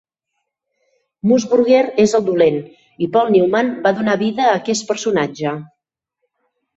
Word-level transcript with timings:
Mussburger 1.31 1.81
és 2.03 2.15
el 2.19 2.23
dolent 2.29 2.57
i 3.07 3.09
Paul 3.17 3.29
Newman 3.35 3.69
va 3.83 3.91
donar 3.99 4.15
vida 4.23 4.47
a 4.47 4.55
aquest 4.63 4.87
personatge. 4.93 5.53